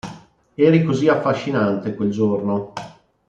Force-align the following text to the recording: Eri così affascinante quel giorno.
Eri 0.57 0.83
così 0.83 1.09
affascinante 1.09 1.93
quel 1.93 2.09
giorno. 2.09 2.73